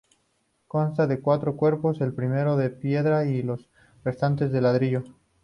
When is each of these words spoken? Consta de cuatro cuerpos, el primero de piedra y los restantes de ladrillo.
Consta 0.67 1.05
de 1.05 1.19
cuatro 1.21 1.55
cuerpos, 1.55 2.01
el 2.01 2.11
primero 2.15 2.57
de 2.57 2.71
piedra 2.71 3.25
y 3.25 3.43
los 3.43 3.69
restantes 4.03 4.51
de 4.51 4.59
ladrillo. 4.59 5.03